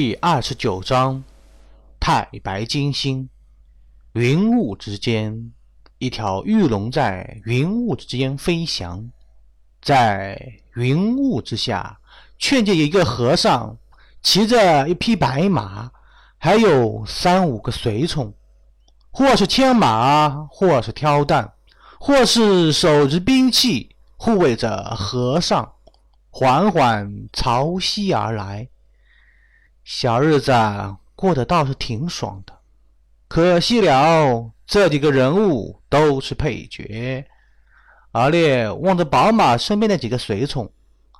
[0.00, 1.24] 第二十九章：
[1.98, 3.28] 太白金星。
[4.12, 5.52] 云雾之间，
[5.98, 9.10] 一条玉龙在云雾之间飞翔。
[9.82, 10.40] 在
[10.76, 11.98] 云雾之下，
[12.38, 13.76] 却见一个和尚
[14.22, 15.90] 骑着一匹白马，
[16.38, 18.32] 还有三五个随从，
[19.10, 21.50] 或是牵马，或是挑担，
[21.98, 25.72] 或是手执兵器护卫着和尚，
[26.30, 28.68] 缓缓朝西而来。
[29.90, 30.52] 小日子
[31.16, 32.52] 过得倒是挺爽的，
[33.26, 37.26] 可惜了这几个人物都是配角。
[38.12, 40.70] 阿烈望着宝马身边的几个随从，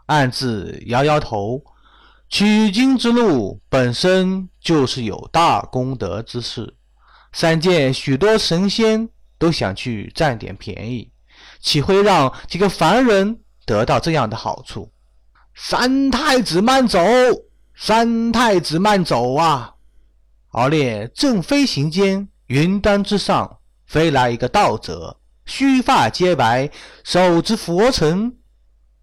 [0.05, 1.65] 暗自摇摇头。
[2.29, 6.75] 取经之路本身就是有大功德之事，
[7.33, 11.11] 三界许多神仙都想去占点便宜，
[11.59, 14.93] 岂会让几个凡人得到这样的好处？
[15.55, 17.01] 三太子慢走！
[17.81, 19.77] 三太子慢走啊！
[20.49, 26.69] 敖烈正飞行间，云端之上飞来一个道者，须发皆白，
[27.05, 28.37] 手执佛尘，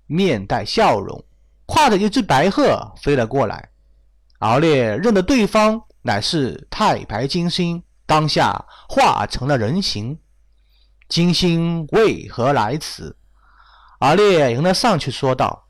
[0.08, 1.24] 面带笑容，
[1.66, 3.70] 挎着一只白鹤飞了过来。
[4.40, 10.20] 敖烈认得对方乃是太白金星，当下化成了人形。
[11.08, 13.16] 金星为何来此？
[14.00, 15.70] 敖烈迎了上去，说道：“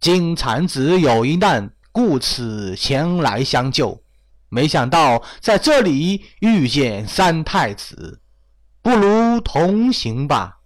[0.00, 4.02] 金蝉子有一难。”故此前来相救，
[4.50, 8.20] 没想到在这里遇见三太子，
[8.82, 10.58] 不如同行吧。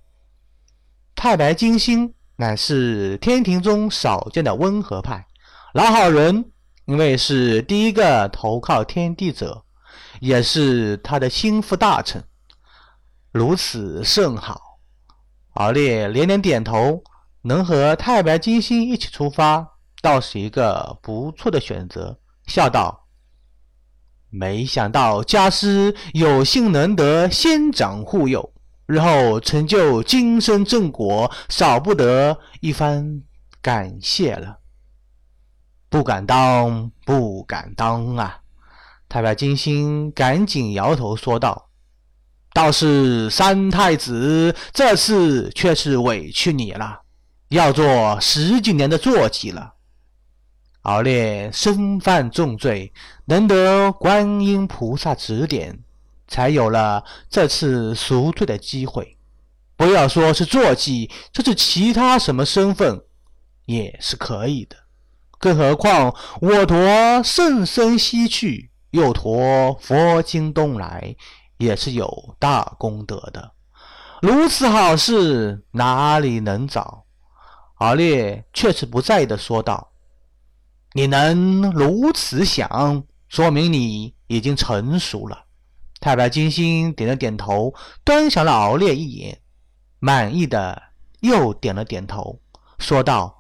[1.15, 5.25] 太白金星乃是天庭中少见的温和派
[5.73, 6.51] 老好人，
[6.87, 9.65] 因为是第一个投靠天帝者，
[10.19, 12.25] 也是他的心腹大臣，
[13.31, 14.61] 如此甚好。
[15.55, 17.05] 敖烈连连点头，
[17.43, 19.77] 能和太白金星一起出发。
[20.03, 23.07] 倒是一个不错的选择，笑道
[24.31, 28.53] ：“没想到家师有幸能得仙长护佑，
[28.87, 33.23] 日后成就金身正果，少不得一番
[33.61, 34.59] 感谢了。”
[35.91, 38.41] 不敢当，不敢当啊！
[39.09, 41.69] 太白金星赶紧摇头说道
[42.55, 47.01] ：“倒是三太子这次却是委屈你了，
[47.49, 49.75] 要做十几年的坐骑了。”
[50.83, 52.93] 敖烈身犯重罪，
[53.27, 55.79] 能得观音菩萨指点，
[56.27, 59.19] 才有了这次赎罪的机会。
[59.77, 63.03] 不要说是坐骑，就是其他什么身份
[63.67, 64.77] 也是可以的。
[65.39, 71.15] 更何况我驮圣身西去，又驮佛经东来，
[71.59, 73.53] 也是有大功德的。
[74.23, 77.05] 如此好事哪里能找？
[77.77, 79.90] 敖烈却是不在意的说道。
[80.93, 85.45] 你能如此想，说明你已经成熟了。
[86.01, 89.39] 太白金星点了点头，端详了敖烈一眼，
[89.99, 90.83] 满意的
[91.21, 92.41] 又点了点头，
[92.79, 93.37] 说道：“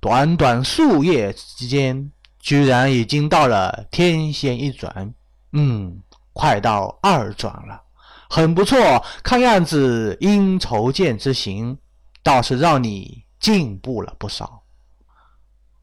[0.00, 5.14] 短短数月之间，居然已经到了天仙一转，
[5.52, 6.02] 嗯，
[6.32, 7.82] 快到二转了，
[8.30, 9.04] 很不错。
[9.22, 11.76] 看样子阴愁剑之行，
[12.22, 14.59] 倒是让你进步了不少。”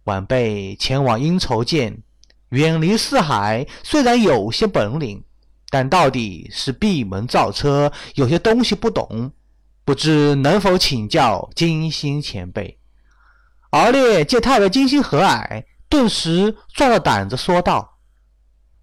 [0.08, 2.02] 晚辈前往阴愁涧，
[2.50, 5.22] 远离四海，虽然有些本领，
[5.70, 9.34] 但到底是闭门造车，有些东西不懂，
[9.84, 12.80] 不知能否请教金星前辈。
[13.72, 17.98] 敖烈见太白金星和蔼，顿时壮了胆子说道：“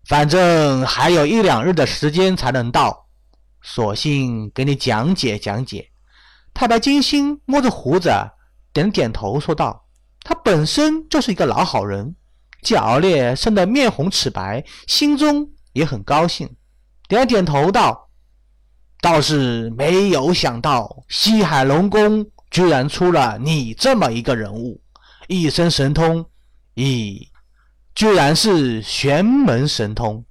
[0.07, 3.07] 反正还有一两日的时间才能到，
[3.63, 5.89] 索性给你讲解讲解。”
[6.53, 8.11] 太白金星摸着胡子，
[8.75, 9.84] 点点头说道。
[10.25, 12.17] 他本身就是一个老好人，
[12.63, 16.57] 见敖烈生得面红齿白，心中也很高兴，
[17.07, 18.09] 点了点头道
[19.03, 24.81] ：“倒是没有想到，西海龙宫居然出了你这么一个人物，
[25.29, 26.25] 一身神通，
[26.75, 27.29] 咦，
[27.95, 30.25] 居然是玄门神通。”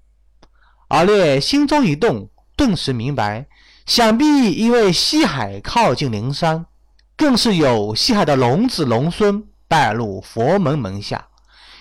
[0.90, 3.48] 敖烈心中一动，顿时明白，
[3.86, 6.66] 想必因为西海靠近灵山，
[7.16, 9.44] 更是有西海的龙子龙孙。
[9.74, 11.28] 拜入佛门门下，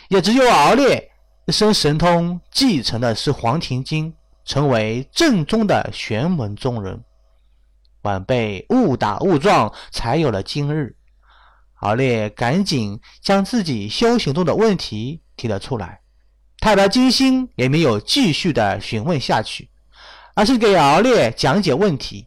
[0.08, 1.10] 也只有敖烈
[1.44, 4.14] 一身神通继承的是黄庭经，
[4.46, 7.04] 成为正宗的玄门中人。
[8.00, 10.96] 晚辈误打误撞，才有了今日。
[11.80, 16.00] 敖烈赶紧将自己修行中的问题提了出来。
[16.60, 19.68] 太白金星也没有继续的询问下去，
[20.34, 22.26] 而是给敖烈讲解问题。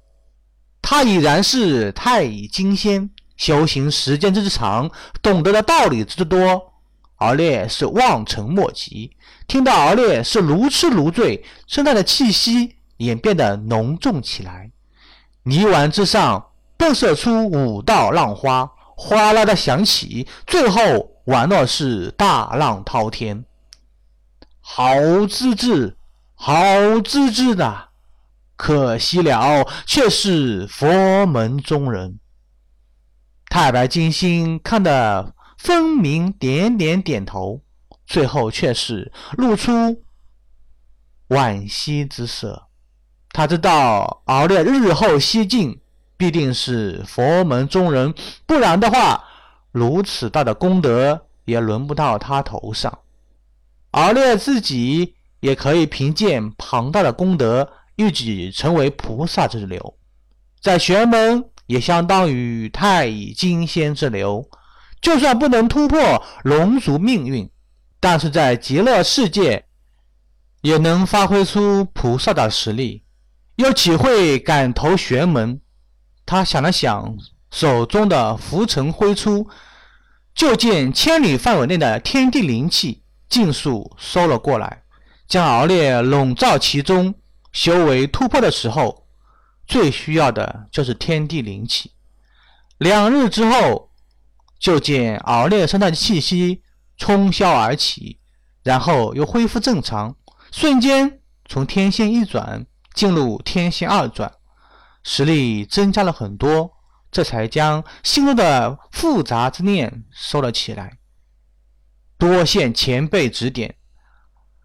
[0.80, 3.10] 他已然是太乙金仙。
[3.38, 4.90] 修行时间之长，
[5.22, 6.74] 懂得的道理之多，
[7.18, 9.12] 敖烈是望尘莫及。
[9.48, 14.72] 听到敖烈是如痴如醉，身上的气息也变得浓重起来。
[15.44, 16.48] 泥丸之上
[16.78, 20.82] 迸射出五道浪花，哗啦的响起，最后
[21.26, 23.46] 宛若是大浪滔天。
[24.60, 24.96] 好
[25.28, 25.96] 资质，
[26.34, 26.56] 好
[27.04, 27.90] 资质的，
[28.56, 32.20] 可惜了，却是佛门中人。
[33.56, 37.62] 太白金星看得分明点点点头，
[38.06, 39.72] 最后却是露出
[41.30, 42.68] 惋惜之色。
[43.30, 45.80] 他知道敖烈日后西进，
[46.18, 48.14] 必定是佛门中人，
[48.46, 49.24] 不然的话，
[49.72, 53.00] 如此大的功德也轮不到他头上。
[53.92, 59.98] 敖烈自己也可以凭借庞大的功德，一举成为菩萨之流，
[60.62, 61.46] 在玄门。
[61.68, 64.48] 也相当于太乙金仙之流，
[65.02, 67.50] 就算不能突破龙族命运，
[68.00, 69.66] 但是在极乐世界
[70.62, 73.04] 也能发挥出菩萨的实力。
[73.56, 75.62] 又岂会敢投玄门？
[76.26, 77.18] 他想了想，
[77.52, 79.48] 手中的浮尘挥出，
[80.34, 84.84] 就见千里范围内的天地灵气尽数收了过来，
[85.28, 87.16] 将敖烈笼罩其中。
[87.54, 89.05] 修为突破的时候。
[89.68, 91.92] 最需要的就是天地灵气。
[92.78, 93.90] 两日之后，
[94.60, 96.62] 就见敖烈身上的气息
[96.98, 98.20] 冲霄而起，
[98.64, 100.16] 然后又恢复正常，
[100.52, 104.32] 瞬间从天仙一转进入天仙二转，
[105.04, 106.72] 实力增加了很多。
[107.12, 110.98] 这才将心中的复杂之念收了起来。
[112.18, 113.76] 多谢前辈指点，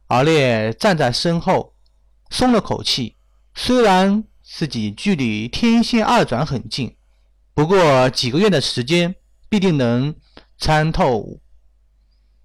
[0.08, 1.74] 敖烈站在身后，
[2.30, 3.16] 松了口气。
[3.54, 4.24] 虽然。
[4.52, 6.96] 自己距离天仙二转很近，
[7.54, 9.14] 不过几个月的时间
[9.48, 10.14] 必定能
[10.58, 11.40] 参透。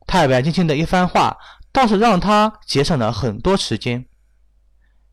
[0.05, 1.35] 太白金星的一番话，
[1.71, 4.05] 倒是让他节省了很多时间。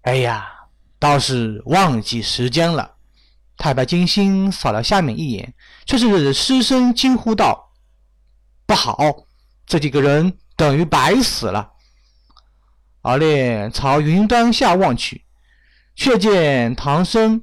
[0.03, 0.47] 哎呀，
[0.99, 2.97] 倒是忘记时间了。
[3.56, 5.55] 太白金星扫了下面一眼，
[5.87, 7.73] 却是失声惊呼道
[8.67, 8.99] ：“不好，
[9.67, 11.73] 这几个人等于白死了。”
[13.03, 15.21] 敖烈朝云端下望去。
[15.94, 17.43] 却见唐僧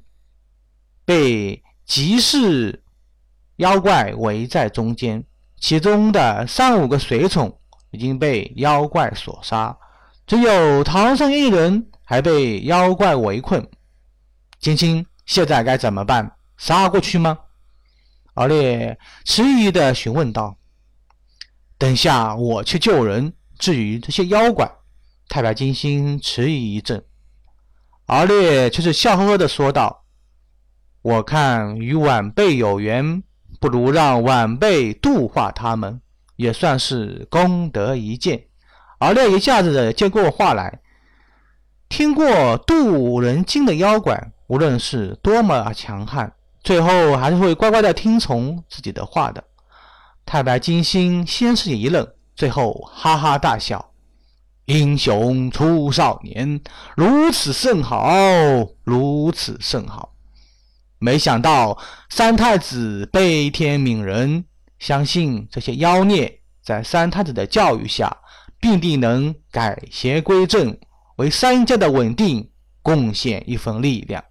[1.05, 2.83] 被集市
[3.57, 5.23] 妖怪围在中间，
[5.57, 7.59] 其中的三五个随从
[7.91, 9.77] 已经被妖怪所杀，
[10.27, 13.69] 只有唐僧一人还被妖怪围困。
[14.59, 16.35] 金星现在该怎么办？
[16.57, 17.37] 杀过去吗？
[18.35, 20.57] 敖烈迟疑地询问道
[21.77, 24.69] ：“等下我去救人，至于这些妖怪……”
[25.27, 27.03] 太白金星迟疑一阵。
[28.09, 30.03] 敖烈却是笑呵呵的说道
[31.03, 33.21] ：“我看与晚辈有缘，
[33.59, 36.01] 不如让晚辈度化他们，
[36.35, 38.45] 也算是功德一件。”
[38.97, 40.79] 敖烈一下子接过话来
[41.87, 46.33] ：“听过渡人经的妖怪，无论是多么强悍，
[46.63, 49.43] 最后还是会乖乖的听从自己的话的。”
[50.25, 53.88] 太白金星先是一愣，最后哈哈大笑。
[54.69, 56.61] 英雄出少年，
[56.95, 58.07] 如此甚好，
[58.83, 60.13] 如此甚好。
[60.99, 61.75] 没想到
[62.11, 64.45] 三太子悲天悯人，
[64.77, 68.15] 相信这些妖孽在三太子的教育下，
[68.59, 70.77] 必定能改邪归正，
[71.15, 72.51] 为三界的稳定
[72.83, 74.23] 贡献一份力量。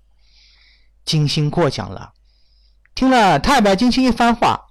[1.04, 2.12] 金星过奖了。
[2.94, 4.66] 听了太白金星一番话，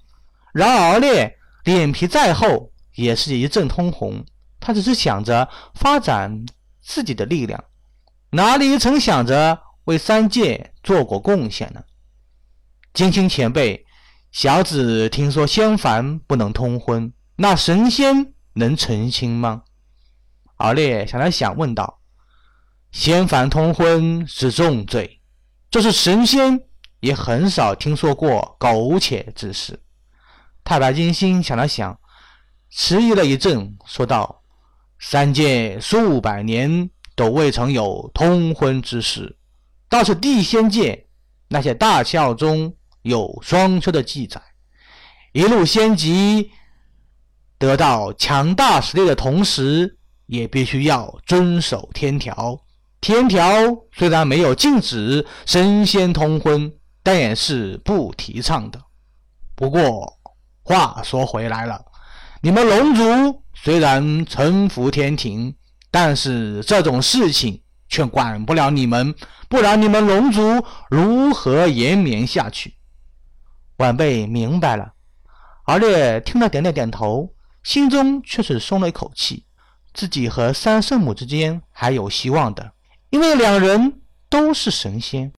[0.54, 4.24] 饶敖烈脸皮再厚，也是一阵通红。
[4.60, 6.46] 他只是想着发展
[6.82, 7.64] 自己的力量，
[8.32, 11.82] 哪里曾想着为三界做过贡献呢？
[12.94, 13.86] 金星前辈，
[14.32, 19.64] 小子听说仙凡不能通婚，那神仙能成亲吗？
[20.56, 22.00] 敖烈想了想，问道
[22.92, 25.22] ：“仙凡通婚是重罪，
[25.70, 26.60] 就是神仙
[27.00, 29.80] 也很少听说过苟且之事。”
[30.66, 31.98] 太白金星想了想，
[32.72, 34.44] 迟疑了一阵，说道。
[35.00, 39.38] 三界数百年都未曾有通婚之事，
[39.90, 41.08] 倒是地仙界
[41.48, 42.74] 那些大窍中
[43.04, 44.42] 有双修的记载。
[45.34, 46.52] 一路仙级
[47.58, 52.60] 得到强大实力的同时，也必须要遵守天条。
[53.00, 53.48] 天条
[53.92, 56.74] 虽然没有禁止神仙通婚，
[57.04, 58.82] 但也是不提倡的。
[59.56, 60.12] 不过
[60.64, 61.80] 话说回来了，
[62.42, 63.44] 你们龙族。
[63.60, 65.56] 虽然臣服天庭，
[65.90, 69.16] 但是这种事情却管不了你们，
[69.50, 72.76] 不然你们龙族如何延绵下去？
[73.78, 74.94] 晚辈明白了。
[75.64, 79.44] 敖烈听了，点了点头，心中却是松了一口气，
[79.92, 82.74] 自己和三圣母之间还有希望的，
[83.10, 85.34] 因为两人都是神仙。